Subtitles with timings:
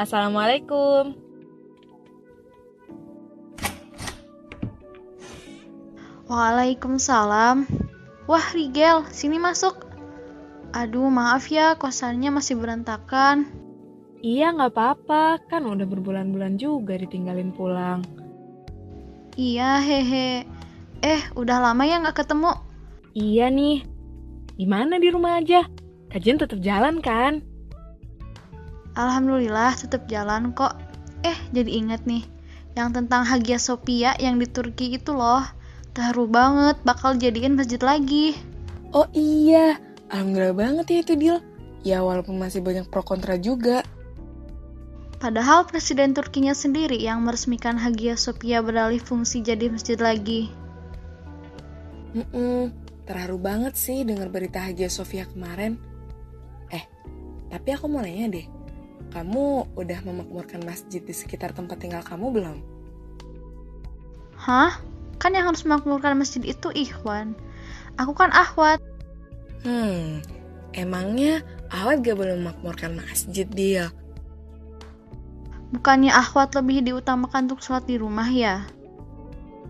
[0.00, 1.12] Assalamualaikum.
[6.24, 7.68] Waalaikumsalam.
[8.24, 9.76] Wah, Rigel, sini masuk.
[10.72, 13.44] Aduh, maaf ya, kosannya masih berantakan.
[14.24, 15.44] Iya, nggak apa-apa.
[15.52, 18.00] Kan udah berbulan-bulan juga ditinggalin pulang.
[19.36, 20.48] Iya, hehe.
[21.04, 22.56] Eh, udah lama ya nggak ketemu?
[23.12, 23.84] Iya nih.
[24.56, 25.68] Gimana di rumah aja?
[26.08, 27.49] Kajian tetap jalan kan?
[28.98, 30.74] Alhamdulillah, tetap jalan kok.
[31.22, 32.26] Eh, jadi inget nih.
[32.74, 35.42] Yang tentang Hagia Sophia yang di Turki itu loh.
[35.94, 38.38] Terharu banget, bakal jadiin masjid lagi.
[38.90, 39.78] Oh iya,
[40.10, 41.38] alhamdulillah banget ya itu deal.
[41.86, 43.86] Ya walaupun masih banyak pro kontra juga.
[45.20, 50.48] Padahal Presiden Turkinya sendiri yang meresmikan Hagia Sophia beralih fungsi jadi masjid lagi.
[52.16, 52.72] Mm-mm,
[53.04, 55.76] terharu banget sih dengar berita Hagia Sophia kemarin.
[56.72, 56.82] Eh,
[57.52, 58.46] tapi aku mau nanya deh.
[59.10, 62.58] Kamu udah memakmurkan masjid di sekitar tempat tinggal kamu belum?
[64.36, 64.78] Hah?
[65.20, 67.36] Kan yang harus memakmurkan masjid itu Ikhwan.
[68.00, 68.80] Aku kan Ahwat.
[69.64, 70.24] Hmm,
[70.72, 73.92] emangnya Ahwat gak boleh memakmurkan masjid dia?
[75.70, 78.64] Bukannya Ahwat lebih diutamakan untuk sholat di rumah ya?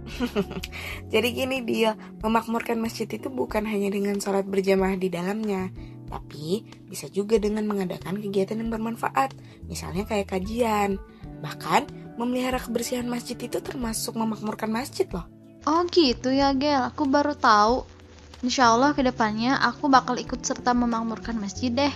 [1.12, 1.94] Jadi gini dia,
[2.24, 5.68] memakmurkan masjid itu bukan hanya dengan sholat berjamaah di dalamnya,
[6.10, 9.32] tapi bisa juga dengan mengadakan kegiatan yang bermanfaat,
[9.70, 10.98] misalnya kayak kajian.
[11.40, 11.86] Bahkan,
[12.18, 15.24] memelihara kebersihan masjid itu termasuk memakmurkan masjid loh.
[15.64, 17.86] Oh gitu ya Gel, aku baru tahu.
[18.42, 21.92] Insya Allah ke depannya aku bakal ikut serta memakmurkan masjid deh.